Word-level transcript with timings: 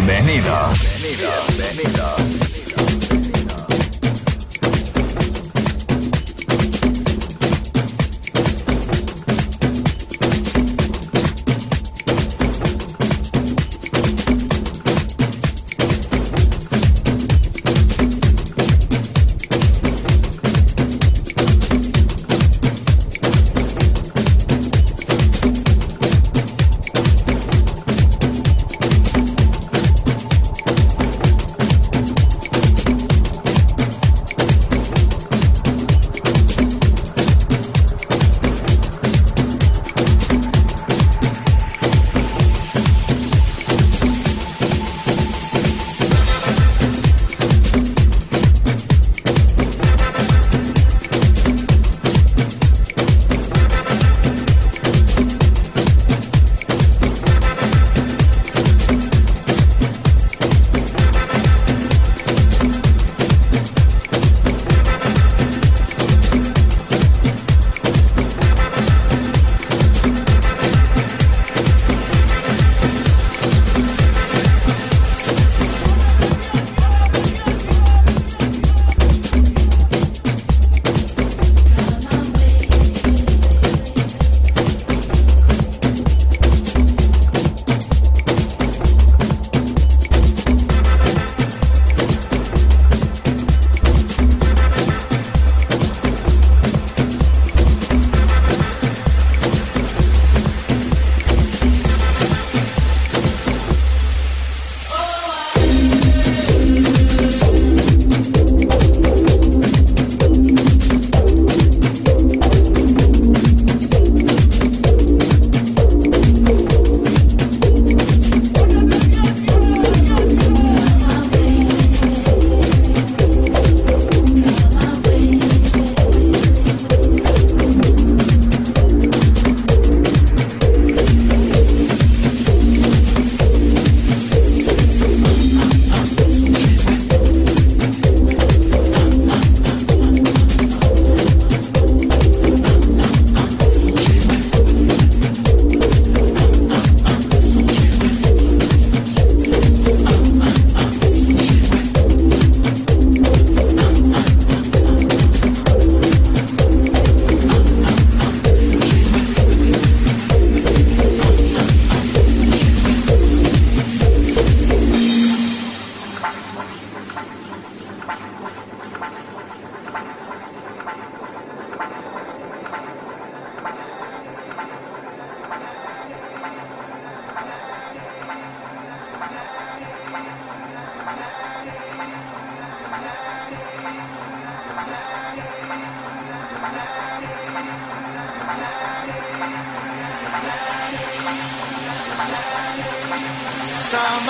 Bienvenidos. 0.00 0.99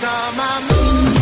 time 0.00 0.40
I. 0.40 1.15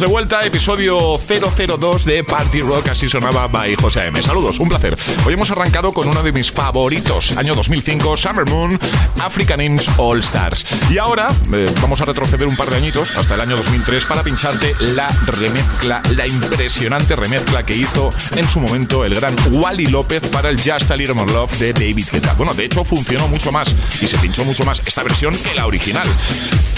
de 0.00 0.06
vuelta, 0.06 0.44
episodio 0.44 1.18
002 1.18 2.04
de 2.04 2.22
Party 2.22 2.60
Rock, 2.60 2.88
así 2.88 3.08
sonaba 3.08 3.48
by 3.48 3.74
José 3.74 4.06
M. 4.06 4.22
Saludos, 4.22 4.60
un 4.60 4.68
placer. 4.68 4.96
Hoy 5.24 5.34
hemos 5.34 5.50
arrancado 5.50 5.92
con 5.92 6.06
uno 6.06 6.22
de 6.22 6.30
mis 6.30 6.52
favoritos, 6.52 7.32
año 7.36 7.54
2005, 7.54 8.16
Summer 8.16 8.44
Moon, 8.46 8.78
African 9.20 9.58
Names 9.58 9.88
All 9.96 10.20
Stars. 10.20 10.66
Y 10.90 10.98
ahora 10.98 11.30
eh, 11.52 11.72
vamos 11.80 12.00
a 12.00 12.04
retroceder 12.04 12.46
un 12.46 12.54
par 12.54 12.70
de 12.70 12.76
añitos, 12.76 13.16
hasta 13.16 13.34
el 13.34 13.40
año 13.40 13.56
2003, 13.56 14.04
para 14.04 14.22
pincharte 14.22 14.74
la 14.78 15.08
remezcla, 15.26 16.02
la 16.14 16.26
impresionante 16.26 17.16
remezcla 17.16 17.64
que 17.64 17.74
hizo 17.74 18.12
en 18.36 18.46
su 18.46 18.60
momento 18.60 19.04
el 19.04 19.14
gran 19.14 19.34
Wally 19.50 19.86
López 19.86 20.22
para 20.28 20.50
el 20.50 20.58
Just 20.58 20.90
a 20.90 20.96
Little 20.96 21.14
More 21.14 21.32
Love 21.32 21.58
de 21.58 21.72
David 21.72 22.06
Guetta. 22.12 22.34
Bueno, 22.34 22.54
de 22.54 22.66
hecho 22.66 22.84
funcionó 22.84 23.26
mucho 23.26 23.50
más 23.50 23.74
y 24.00 24.06
se 24.06 24.18
pinchó 24.18 24.44
mucho 24.44 24.64
más 24.64 24.80
esta 24.84 25.02
versión 25.02 25.34
que 25.34 25.54
la 25.54 25.66
original. 25.66 26.06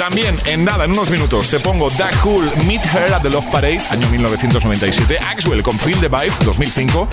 También, 0.00 0.34
en 0.46 0.64
nada, 0.64 0.86
en 0.86 0.92
unos 0.92 1.10
minutos, 1.10 1.50
te 1.50 1.60
pongo 1.60 1.90
Da 1.90 2.10
Cool 2.22 2.50
Meet 2.66 2.82
Her 2.86 3.12
at 3.12 3.20
the 3.20 3.28
Love 3.28 3.46
Parade, 3.48 3.80
año 3.90 4.08
1997, 4.08 5.18
Axwell 5.18 5.62
con 5.62 5.78
Feel 5.78 6.00
the 6.00 6.08
Vibe, 6.08 6.32
2005, 6.42 7.06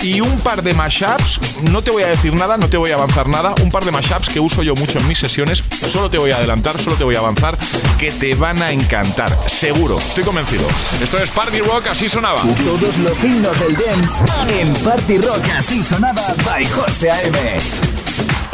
y 0.00 0.22
un 0.22 0.40
par 0.40 0.62
de 0.62 0.72
mashups, 0.72 1.38
no 1.64 1.82
te 1.82 1.90
voy 1.90 2.02
a 2.02 2.06
decir 2.06 2.32
nada, 2.32 2.56
no 2.56 2.70
te 2.70 2.78
voy 2.78 2.92
a 2.92 2.94
avanzar 2.94 3.28
nada, 3.28 3.54
un 3.62 3.70
par 3.70 3.84
de 3.84 3.90
mashups 3.90 4.30
que 4.30 4.40
uso 4.40 4.62
yo 4.62 4.74
mucho 4.74 4.98
en 4.98 5.06
mis 5.06 5.18
sesiones, 5.18 5.62
solo 5.86 6.08
te 6.08 6.16
voy 6.16 6.30
a 6.30 6.36
adelantar, 6.36 6.80
solo 6.80 6.96
te 6.96 7.04
voy 7.04 7.14
a 7.14 7.18
avanzar, 7.18 7.58
que 7.98 8.10
te 8.10 8.34
van 8.34 8.62
a 8.62 8.72
encantar, 8.72 9.36
seguro, 9.46 9.98
estoy 9.98 10.24
convencido. 10.24 10.66
Esto 11.02 11.18
es 11.18 11.30
Party 11.30 11.60
Rock, 11.60 11.88
así 11.90 12.08
sonaba. 12.08 12.40
Todos 12.40 12.96
los 12.96 13.22
himnos 13.22 13.60
del 13.60 13.76
dance 13.76 14.24
en 14.58 14.72
Party 14.82 15.18
Rock, 15.18 15.44
así 15.58 15.82
sonaba 15.82 16.34
by 16.46 16.64
José 16.64 17.10
A.M. 17.10 18.49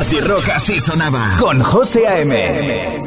Party 0.00 0.20
Rock 0.20 0.48
así 0.48 0.80
sonaba 0.80 1.36
con 1.38 1.60
José 1.60 2.06
A.M. 2.08 2.99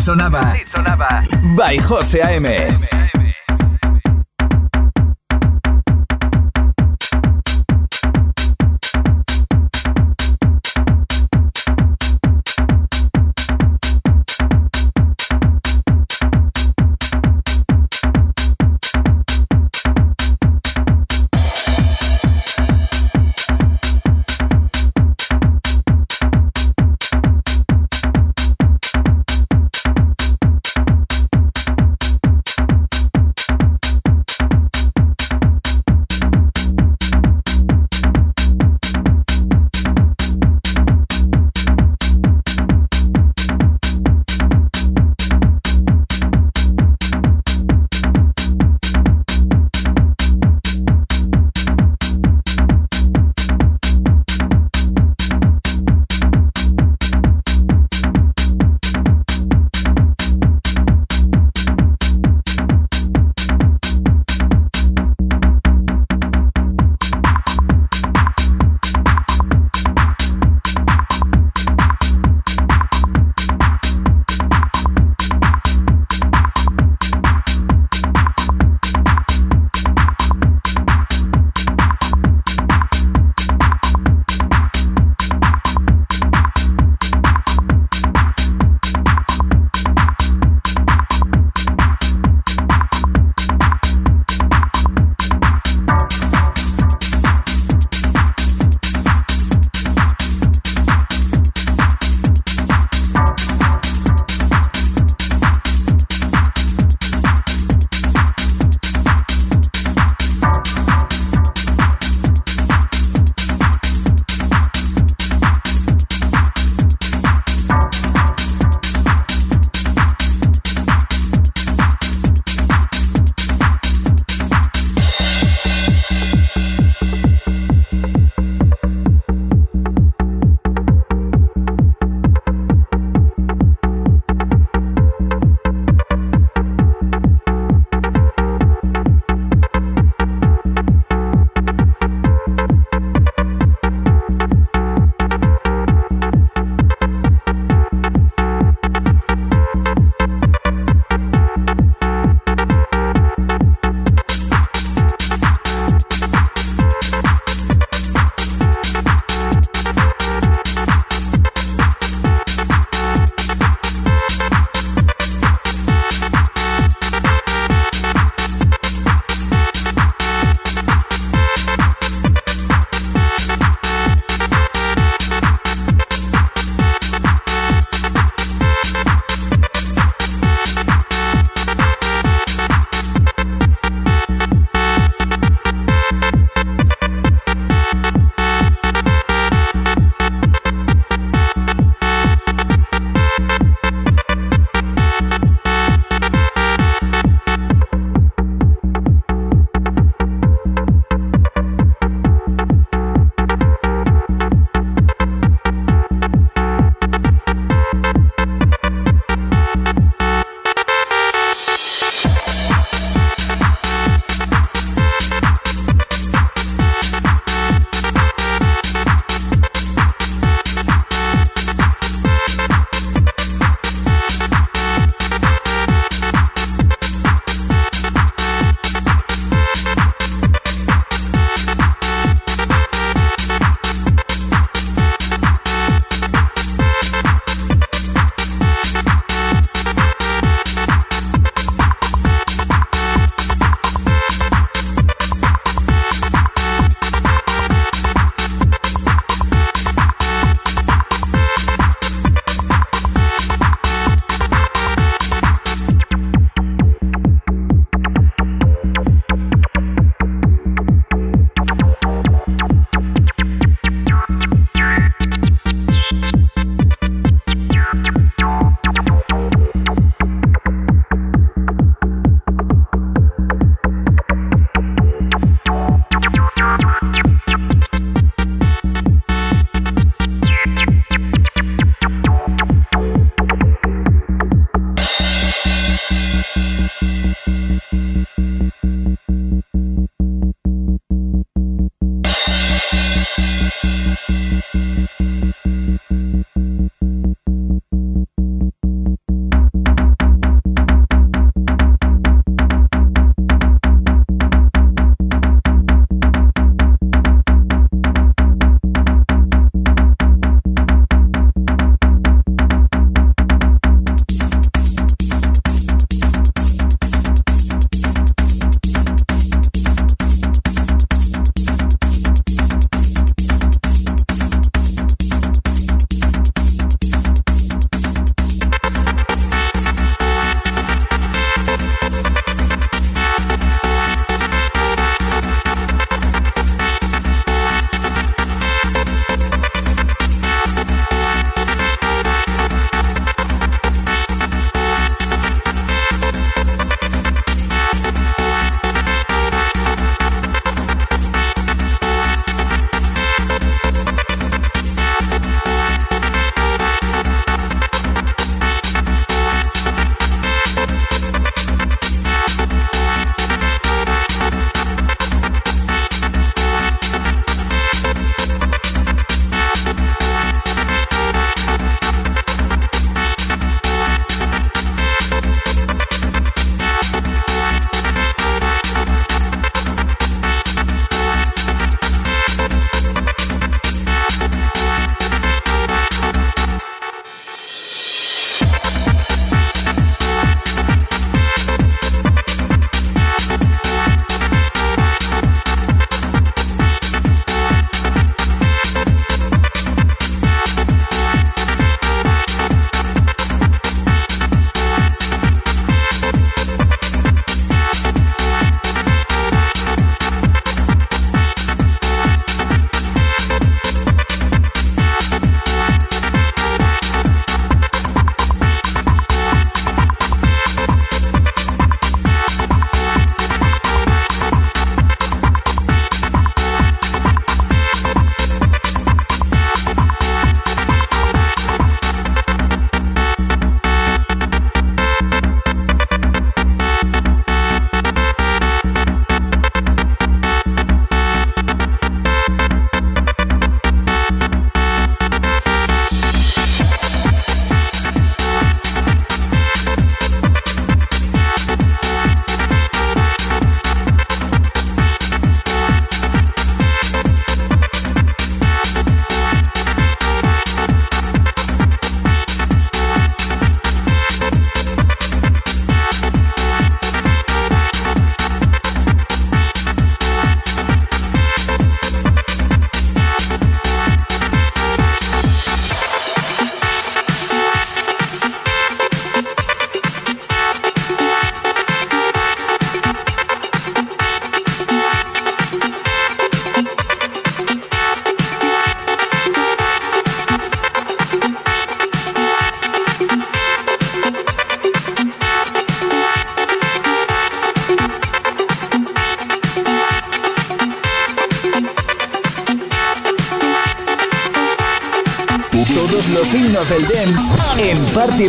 sonaba. 0.00 0.52
Sí 0.52 0.62
sonaba. 0.66 1.22
By 1.56 1.78
José 1.78 2.22
A.M. 2.22 3.13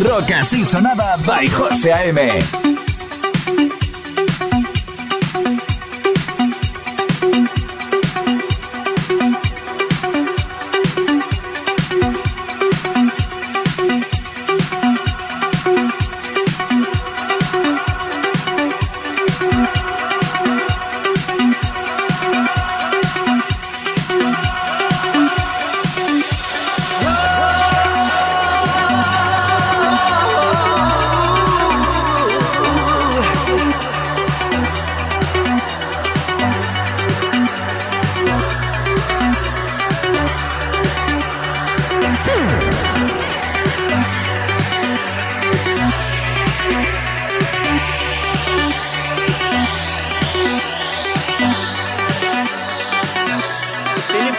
Rock 0.00 0.30
así 0.32 0.64
sonaba 0.64 1.16
by 1.16 1.48
José 1.48 1.92
A.M. 1.92 2.55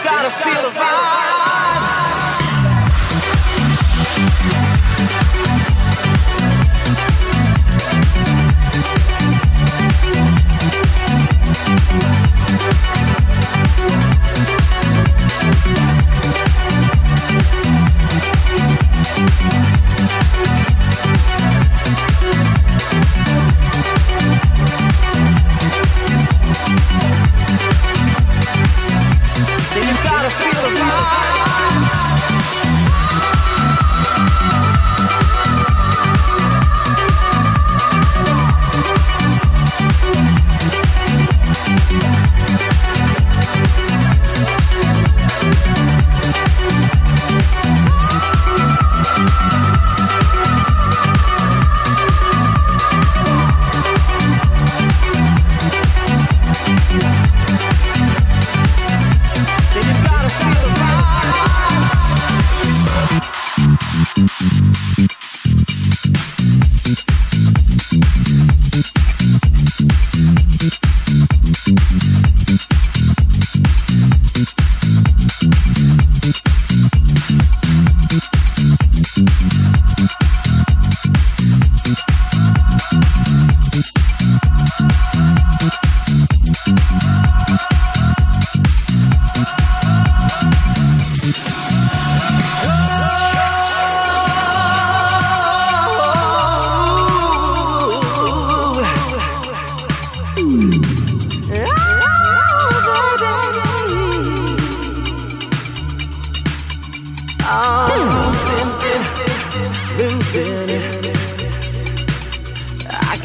gotta 0.04 0.30
feel 0.30 0.62
the 0.62 0.78
vibe. 0.78 1.27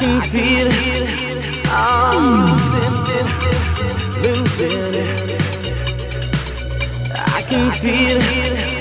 can 0.03 0.21
feel 0.31 0.67
it. 0.67 1.07
I'm 1.69 2.25
losing 2.45 2.97
it, 3.19 3.27
losing 4.21 4.93
it. 4.95 5.41
I 7.15 7.41
can 7.47 7.71
feel 7.71 8.17
it. 8.19 8.72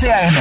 CRM. 0.00 0.39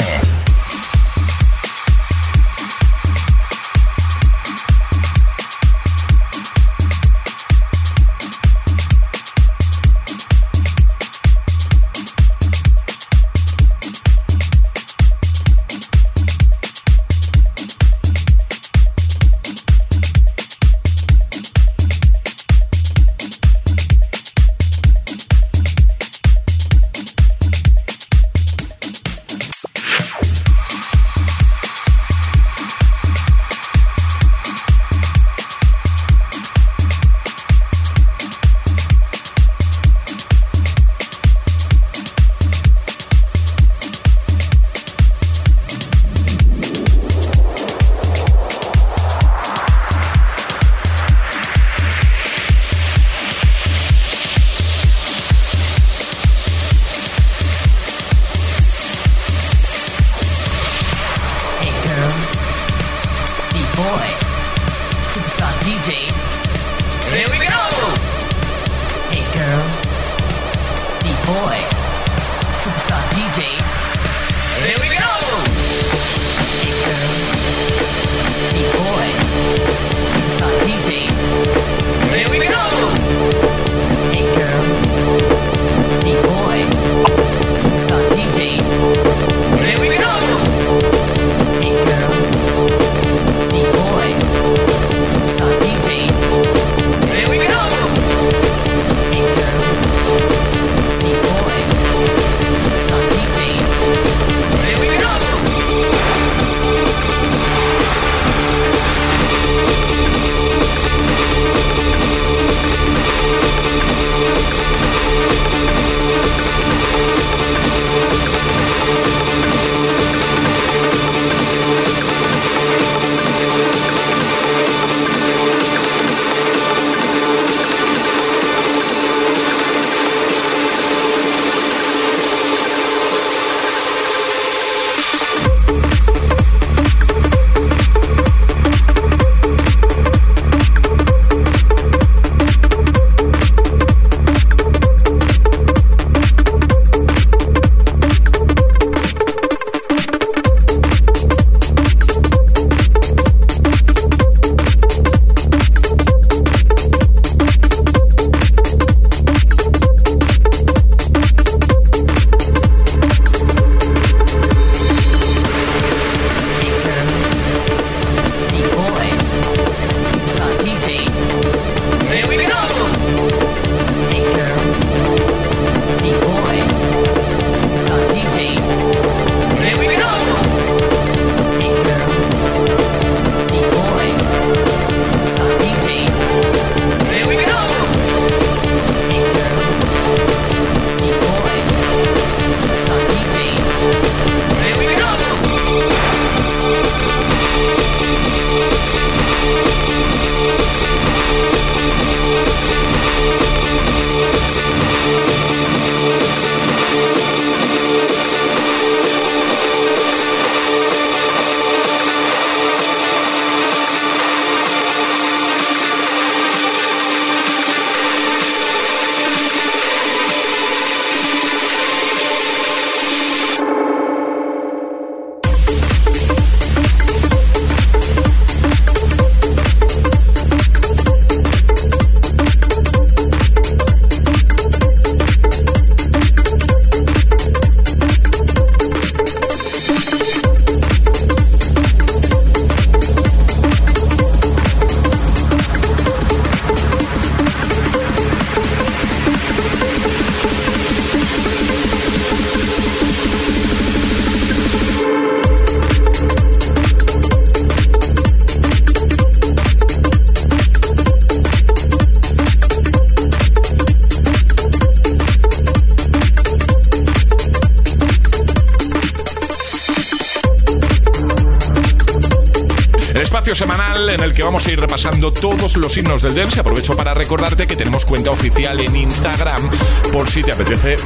Semanal 273.55 274.09
en 274.09 274.21
el 274.21 274.33
que 274.33 274.43
vamos 274.43 274.67
a 274.67 274.71
ir 274.71 274.79
repasando 274.79 275.33
todos 275.33 275.75
los 275.77 275.97
himnos 275.97 276.21
del 276.21 276.35
dance. 276.35 276.59
Aprovecho 276.59 276.95
para 276.95 277.13
recordarte 277.13 277.65
que 277.67 277.75
tenemos 277.75 278.05
cuenta 278.05 278.31
oficial 278.31 278.79
en 278.79 278.95
Instagram 278.95 279.69
por 280.13 280.29
si 280.29 280.43
te 280.43 280.51
apetece 280.51 280.97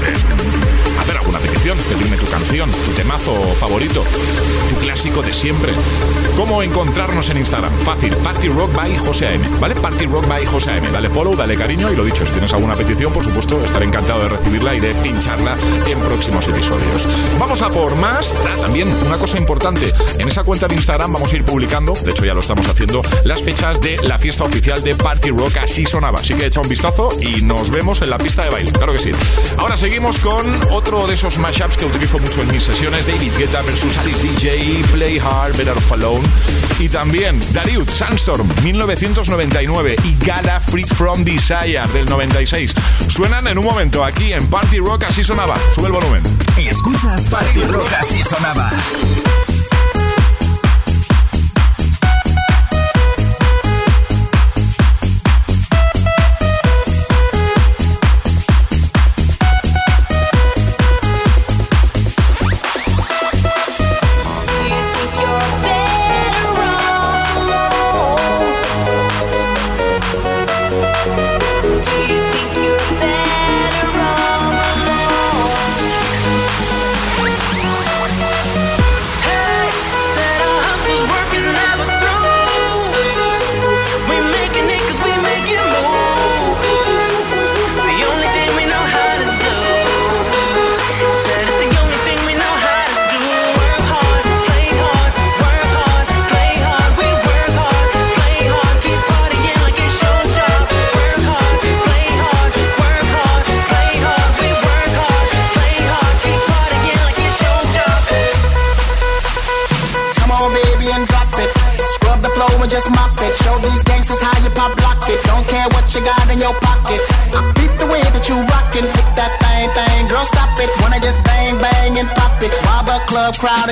hacer 0.99 1.17
alguna 1.17 1.39
petición, 1.39 1.77
pedirme 1.77 2.17
tu 2.17 2.25
canción, 2.27 2.69
tu 2.71 2.91
temazo 2.91 3.33
favorito, 3.59 4.03
tu 4.69 4.75
clásico 4.77 5.21
de 5.21 5.33
siempre. 5.33 5.71
¿Cómo 6.35 6.63
encontrarnos 6.63 7.29
en 7.29 7.37
Instagram? 7.37 7.71
Fácil, 7.83 8.13
Party 8.17 8.49
Rock 8.49 8.73
by 8.73 8.97
José 8.97 9.27
AM, 9.27 9.59
¿vale? 9.59 9.75
Party 9.75 10.05
Rock 10.05 10.27
by 10.27 10.45
José 10.45 10.71
AM. 10.71 10.91
Dale 10.91 11.09
follow, 11.09 11.35
dale 11.35 11.55
cariño 11.55 11.91
y 11.91 11.95
lo 11.95 12.03
dicho, 12.03 12.25
si 12.25 12.31
tienes 12.31 12.53
alguna 12.53 12.75
petición, 12.75 13.11
por 13.13 13.23
supuesto, 13.23 13.63
estaré 13.63 13.85
encantado 13.85 14.23
de 14.23 14.29
recibirla 14.29 14.75
y 14.75 14.79
de 14.79 14.93
pincharla 14.95 15.57
en 15.87 15.99
próximos 15.99 16.47
episodios. 16.47 17.07
Vamos 17.39 17.61
a 17.61 17.69
por 17.69 17.95
más. 17.95 18.33
Ah, 18.45 18.61
también 18.61 18.87
una 19.05 19.17
cosa 19.17 19.37
importante, 19.37 19.93
en 20.17 20.27
esa 20.27 20.43
cuenta 20.43 20.67
de 20.67 20.75
Instagram 20.75 21.13
vamos 21.13 21.31
a 21.33 21.35
ir 21.35 21.43
publicando, 21.43 21.93
de 21.93 22.11
hecho 22.11 22.25
ya 22.25 22.32
lo 22.33 22.41
estamos 22.41 22.67
haciendo, 22.67 23.01
las 23.25 23.41
fechas 23.41 23.79
de 23.81 23.97
la 24.03 24.17
fiesta 24.17 24.43
oficial 24.43 24.83
de 24.83 24.95
Party 24.95 25.29
Rock, 25.29 25.57
así 25.57 25.85
sonaba. 25.85 26.19
Así 26.19 26.33
que 26.33 26.45
echa 26.45 26.61
un 26.61 26.69
vistazo 26.69 27.09
y 27.21 27.41
nos 27.41 27.69
vemos 27.69 28.01
en 28.01 28.09
la 28.09 28.17
pista 28.17 28.43
de 28.43 28.49
baile, 28.49 28.71
claro 28.71 28.93
que 28.93 28.99
sí. 28.99 29.11
Ahora 29.57 29.77
seguimos 29.77 30.19
con 30.19 30.45
otro 30.71 31.07
de 31.07 31.15
esos 31.15 31.37
mashups 31.37 31.77
que 31.77 31.85
utilizo 31.85 32.19
mucho 32.19 32.41
en 32.41 32.51
mis 32.51 32.63
sesiones, 32.63 33.07
David 33.07 33.31
Guetta 33.37 33.61
versus 33.61 33.97
Alice 33.97 34.27
DJ, 34.27 34.83
Play 34.91 35.19
Hard, 35.19 35.55
Better 35.57 35.77
Off 35.77 35.91
Alone. 35.91 36.27
Y 36.79 36.89
también 36.89 37.39
Darius 37.53 37.91
Sandstorm, 37.91 38.47
1999 38.63 39.95
y 40.03 40.25
Gala 40.25 40.59
Free 40.59 40.85
From 40.85 41.23
Desire 41.23 41.81
del 41.93 42.05
96. 42.05 42.73
Suenan 43.07 43.47
en 43.47 43.57
un 43.57 43.65
momento 43.65 44.03
aquí 44.03 44.33
en 44.33 44.47
Party 44.47 44.79
Rock, 44.79 45.05
así 45.07 45.23
sonaba. 45.23 45.55
Sube 45.73 45.87
el 45.87 45.93
volumen. 45.93 46.23
Y 46.57 46.67
escuchas 46.67 47.29
Party 47.29 47.63
Rock, 47.63 47.91
así 47.99 48.23
sonaba. 48.23 48.71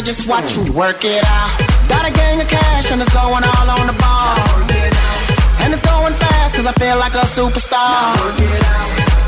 Just 0.03 0.27
watching 0.27 0.65
you 0.65 0.73
work 0.73 1.05
it 1.05 1.23
out. 1.25 1.51
Got 1.87 2.09
a 2.09 2.11
gang 2.11 2.41
of 2.41 2.47
cash 2.47 2.91
and 2.91 2.99
it's 3.01 3.13
going 3.13 3.43
all 3.43 3.67
on 3.69 3.85
the 3.85 3.97
ball. 4.01 4.37
And 5.61 5.69
it's 5.73 5.81
going 5.81 6.13
fast 6.13 6.55
cause 6.55 6.65
I 6.65 6.73
feel 6.81 6.97
like 6.97 7.13
a 7.13 7.25
superstar. 7.29 8.17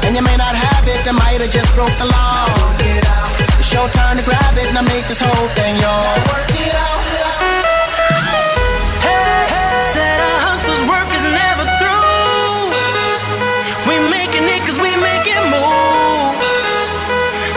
And 0.05 0.15
you 0.15 0.23
may 0.23 0.35
not 0.37 0.55
have 0.55 0.83
it, 0.87 1.05
I 1.07 1.13
might 1.13 1.41
have 1.41 1.51
just 1.51 1.69
broke 1.75 1.93
the 2.01 2.09
law. 2.09 2.49
It's 3.59 3.71
your 3.71 3.87
turn 3.89 4.17
to 4.17 4.23
grab 4.25 4.57
it 4.57 4.67
and 4.67 4.77
I 4.77 4.83
make 4.83 5.05
this 5.07 5.21
whole 5.21 5.49
thing 5.53 5.77
yours. 5.77 6.21
Work 6.33 6.49
it 6.57 6.75
out. 6.75 7.01
Hey, 9.05 9.77
said 9.93 10.17
a 10.19 10.31
hustler's 10.47 10.83
work 10.89 11.09
is 11.13 11.25
never 11.27 11.65
through. 11.77 12.73
We 13.87 13.95
making 14.09 14.45
it 14.49 14.61
cause 14.65 14.79
we 14.81 14.89
making 14.97 15.43
moves. 15.53 16.67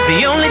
The 0.07 0.27
only 0.31 0.51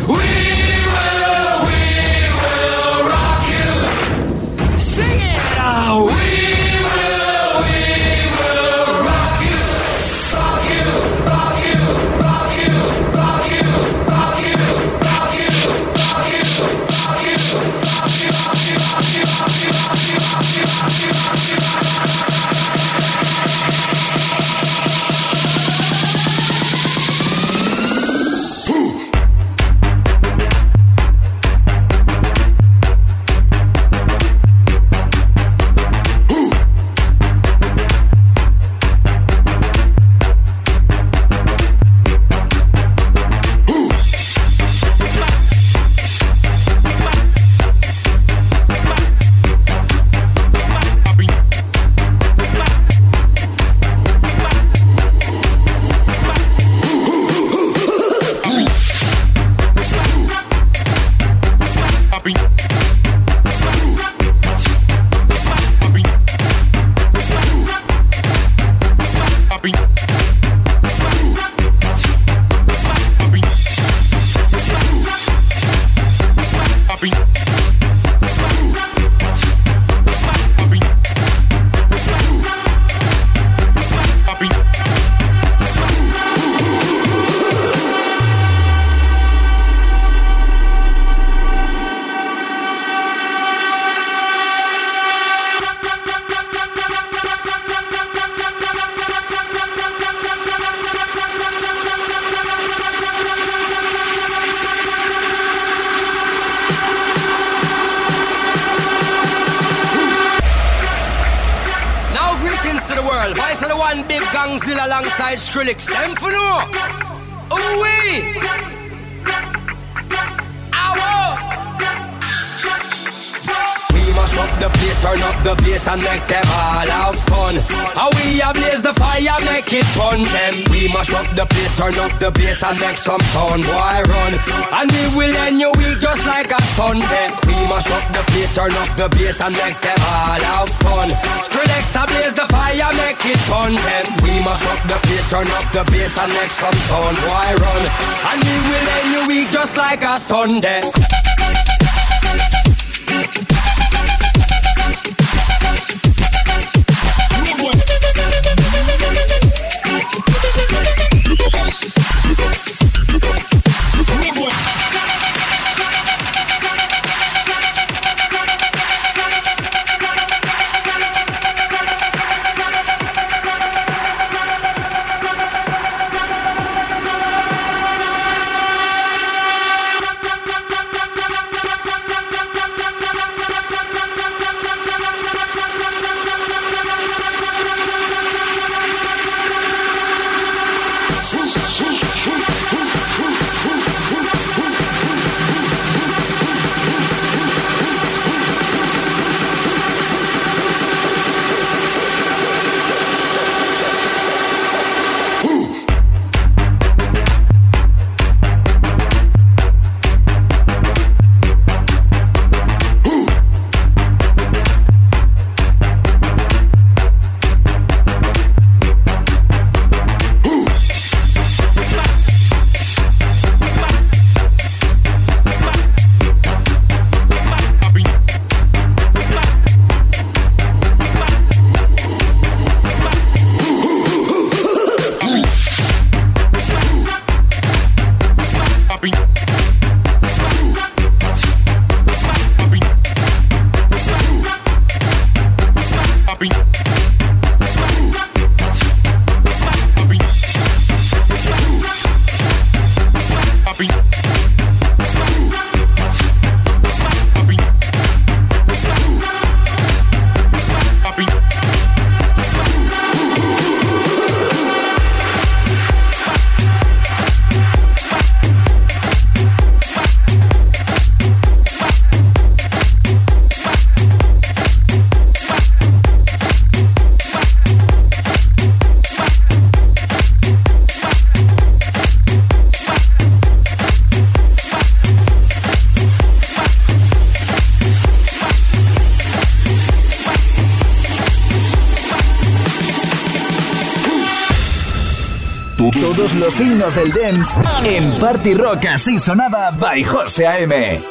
Los 295.95 296.59
himnos 296.59 296.95
del 296.95 297.11
dance 297.11 297.61
en 297.85 298.11
Party 298.19 298.53
Rock. 298.53 298.85
Así 298.85 299.19
sonaba 299.19 299.71
by 299.71 300.03
José 300.03 300.47
A.M. 300.47 301.10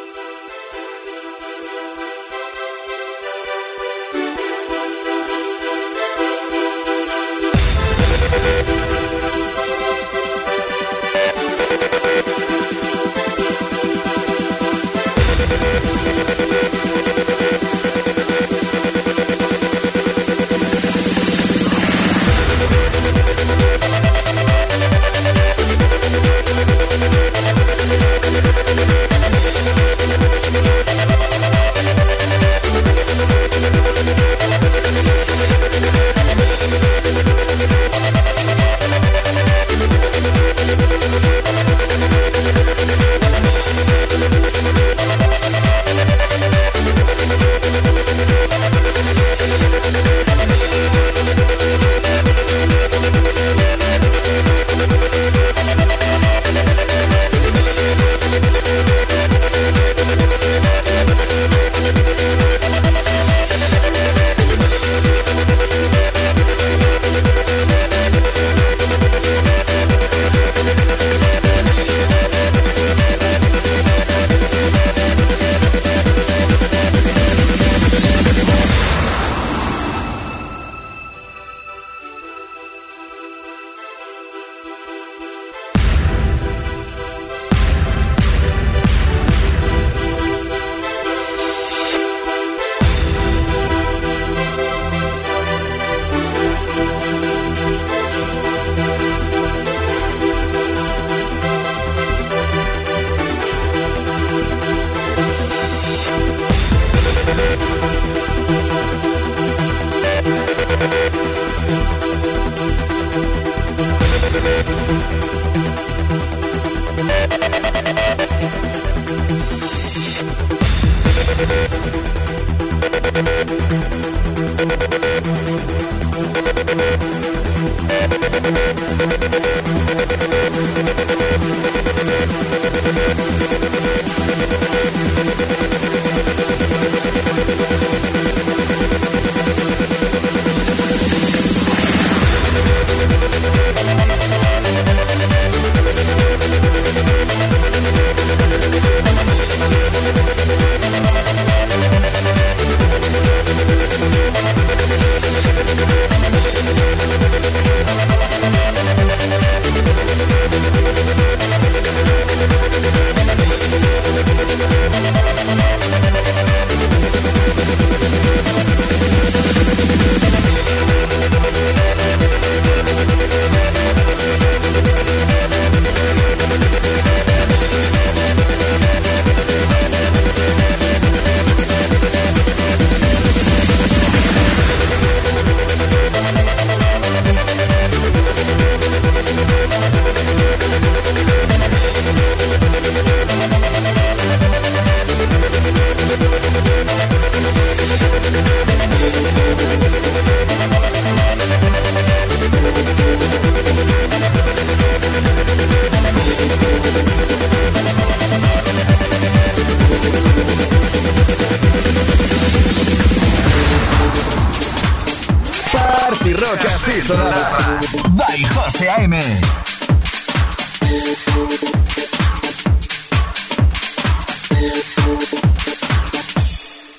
By 218.16 218.36
José 218.54 218.86
A.M. 218.86 219.12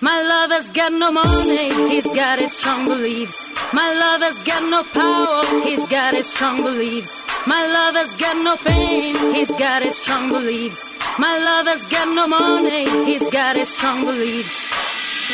My 0.03 0.21
lover's 0.21 0.69
got 0.69 0.93
no 0.93 1.11
money, 1.11 1.89
he's 1.89 2.05
got 2.15 2.37
his 2.39 2.53
strong 2.53 2.85
beliefs. 2.85 3.51
My 3.73 3.91
lover's 3.93 4.39
got 4.43 4.61
no 4.69 4.83
power, 4.83 5.61
he's 5.63 5.85
got 5.87 6.13
his 6.13 6.29
strong 6.29 6.61
beliefs. 6.63 7.25
My 7.47 7.65
lover's 7.65 8.13
got 8.13 8.35
no 8.43 8.55
fame, 8.55 9.33
he's 9.33 9.53
got 9.55 9.81
his 9.81 9.97
strong 9.97 10.29
beliefs. 10.29 10.95
My 11.17 11.37
lover's 11.37 11.85
got 11.87 12.07
no 12.13 12.27
money, 12.27 12.85
he's 13.05 13.27
got 13.29 13.55
his 13.55 13.69
strong 13.69 14.05
beliefs. 14.05 14.67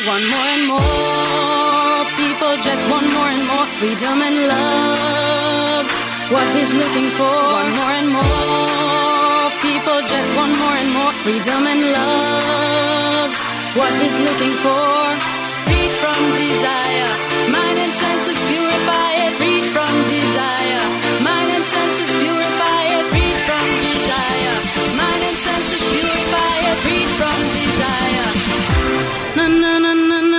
One 0.06 0.24
more 0.30 0.48
and 0.56 0.68
more 0.68 1.47
people 2.48 2.64
just 2.64 2.88
want 2.90 3.04
more 3.12 3.28
and 3.28 3.44
more 3.46 3.66
freedom 3.76 4.22
and 4.22 4.36
love. 4.48 5.86
What 6.32 6.46
he's 6.56 6.72
looking 6.80 7.08
for, 7.18 7.36
one 7.60 7.72
more 7.76 7.94
and 8.00 8.08
more 8.08 9.50
people 9.60 9.98
just 10.08 10.30
want 10.36 10.56
more 10.56 10.76
and 10.80 10.90
more 10.96 11.12
freedom 11.24 11.66
and 11.68 11.82
love. 11.92 13.30
What 13.76 13.92
he's 14.00 14.16
looking 14.24 14.54
for, 14.64 14.88
free 15.68 15.88
from 16.00 16.20
desire, 16.40 17.12
mind 17.52 17.78
and 17.84 17.92
senses 18.00 18.38
purify 18.48 19.10
it, 19.28 19.32
free 19.40 19.60
from 19.74 19.92
desire. 20.08 20.84
Mind 21.20 21.50
and 21.52 21.66
senses 21.74 22.10
purify 22.16 22.80
it, 22.96 23.04
free 23.12 23.34
from 23.44 23.66
desire. 23.84 24.56
Mind 24.96 25.22
and 25.28 25.38
senses 25.44 25.82
purify 25.92 26.54
it, 26.70 26.76
free 26.84 27.06
from 27.18 27.38
desire. 27.60 28.28
Na 29.36 29.44
na 29.46 29.72
na 29.84 29.92
na 29.92 30.18
na 30.32 30.37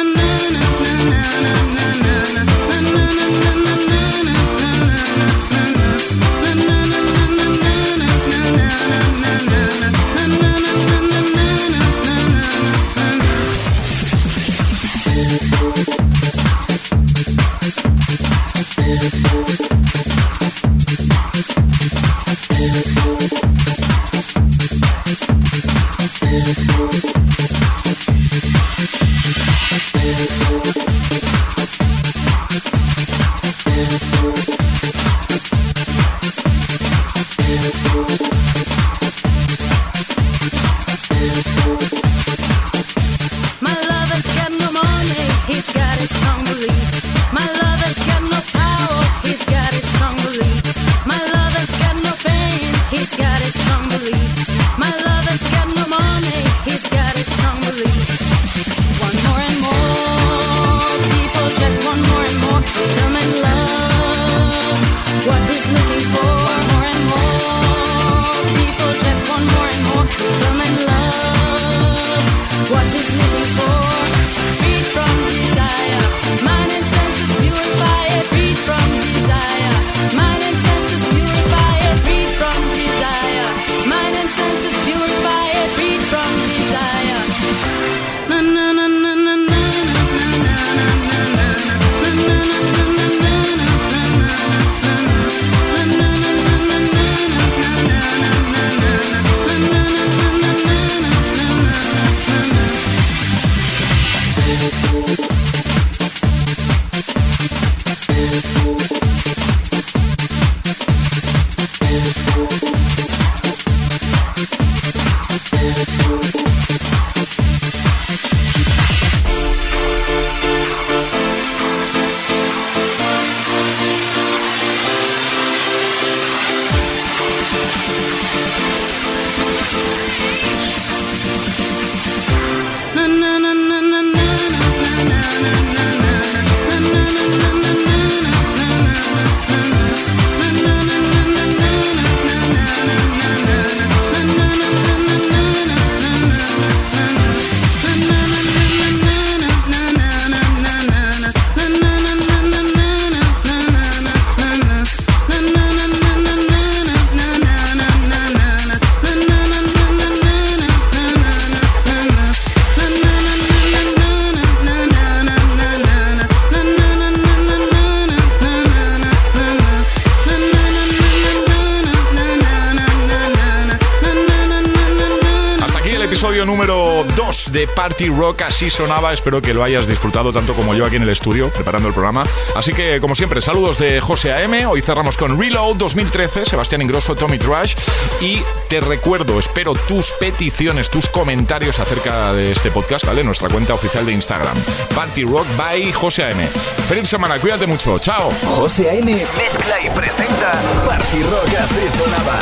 de 177.52 177.68
Party 177.68 178.10
Rock. 178.10 178.42
Así 178.42 178.72
sonaba. 178.72 179.14
Espero 179.14 179.40
que 179.40 179.54
lo 179.54 179.64
hayas 179.64 179.88
disfrutado 179.88 180.32
tanto 180.32 180.56
como 180.56 180.74
yo 180.74 180.86
aquí 180.86 180.96
en 180.96 181.04
el 181.04 181.10
estudio 181.10 181.50
preparando 181.52 181.88
el 181.88 181.94
programa. 181.94 182.24
Así 182.56 182.74
que, 182.74 183.00
como 183.00 183.14
siempre, 183.14 183.40
saludos 183.40 183.78
de 183.78 184.02
José 184.02 184.34
AM. 184.34 184.68
Hoy 184.68 184.82
cerramos 184.82 185.16
con 185.16 185.40
Reload 185.40 185.76
2013, 185.76 186.48
Sebastián 186.48 186.82
Ingrosso, 186.82 187.16
Tommy 187.16 187.38
Trash. 187.38 187.76
Y 188.20 188.42
te 188.68 188.80
recuerdo, 188.80 189.38
espero 189.38 189.76
tus 189.76 190.12
peticiones, 190.14 190.90
tus 190.90 191.08
comentarios 191.08 191.80
acerca 191.80 192.34
de 192.34 192.52
este 192.52 192.72
podcast, 192.72 193.06
¿vale? 193.06 193.24
Nuestra 193.24 193.48
cuenta 193.48 193.76
oficial 193.76 194.06
de 194.08 194.14
Instagram. 194.14 194.58
Party 194.96 195.26
Rock 195.26 195.46
by 195.56 195.92
José 195.94 196.24
AM. 196.24 196.48
Feliz 196.88 197.10
semana, 197.10 197.38
cuídate 197.38 197.68
mucho. 197.68 198.00
Chao. 198.00 198.32
José 198.48 198.90
AM 198.90 199.06
mezcla 199.06 199.82
y 199.84 199.90
presenta 199.92 200.60
Party 200.88 201.24
Rock 201.24 201.56
así 201.60 201.98
sonaba. 201.98 202.40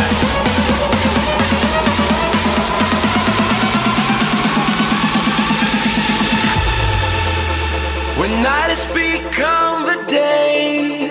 When 8.20 8.32
night 8.41 8.72
has 8.76 8.86
become 8.88 9.86
the 9.86 10.03
day, 10.07 11.07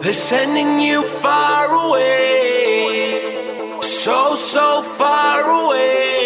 they're 0.00 0.12
sending 0.12 0.78
you 0.78 1.02
far 1.02 1.66
away, 1.86 3.20
so, 3.82 4.36
so 4.36 4.82
far 4.82 5.42
away. 5.42 6.20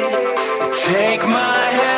Take 0.90 1.22
my 1.22 1.64
hand 1.78 1.93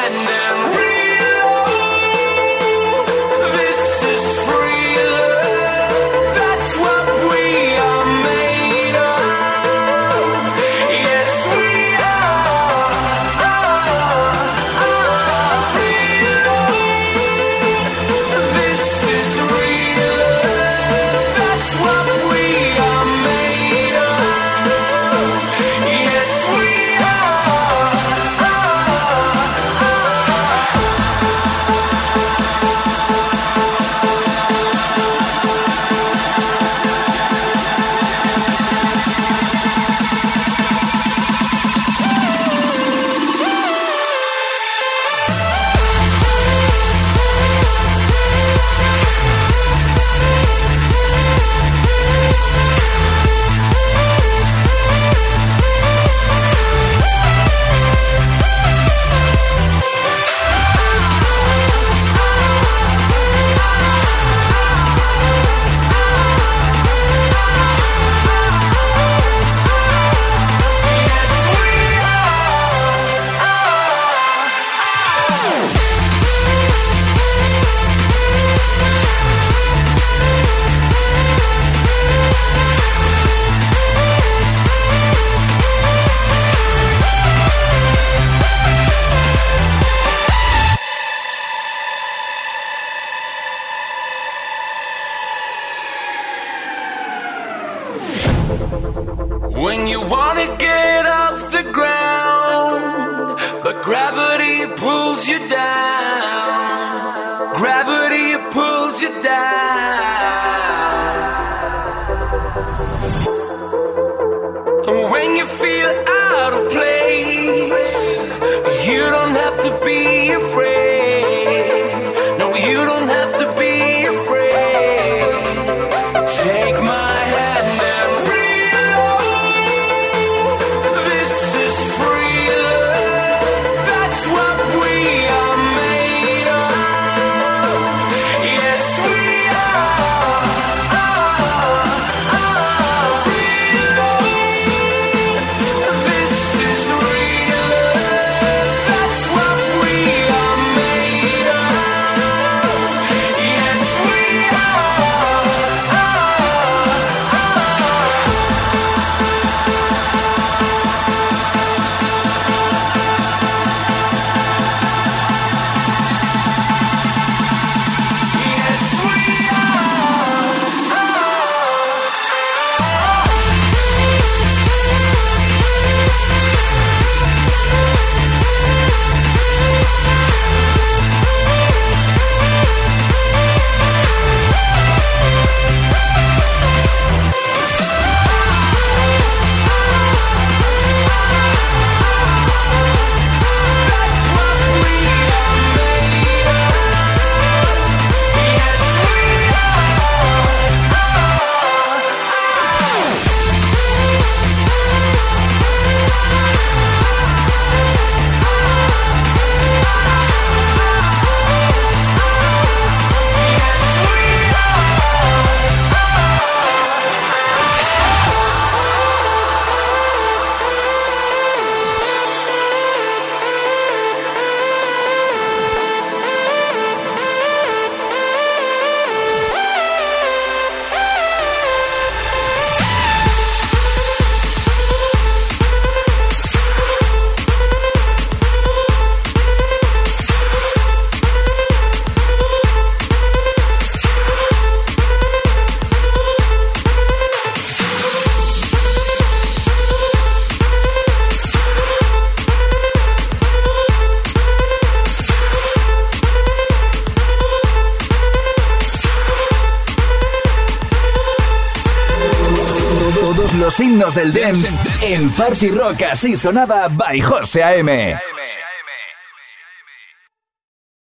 en 265.26 265.30
Party 265.32 265.70
Rock 265.70 266.02
así 266.02 266.36
sonaba 266.36 266.88
by 266.88 267.20
José 267.20 267.62
A.M. 267.62 268.16